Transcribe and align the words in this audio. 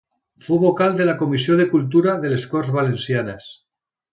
Fou 0.45 0.59
vocal 0.63 0.95
de 1.01 1.05
la 1.09 1.15
Comissió 1.19 1.57
de 1.61 1.67
Cultura 1.75 2.17
de 2.27 2.33
les 2.35 2.49
Corts 2.55 2.73
Valencianes. 2.81 3.53